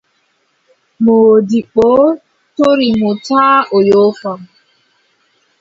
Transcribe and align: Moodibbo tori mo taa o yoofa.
Moodibbo 1.03 1.89
tori 2.55 2.89
mo 2.99 3.09
taa 3.25 3.59
o 3.75 3.77
yoofa. 3.89 4.31